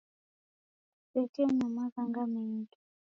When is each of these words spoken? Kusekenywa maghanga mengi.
Kusekenywa 1.11 1.67
maghanga 1.75 2.23
mengi. 2.33 2.77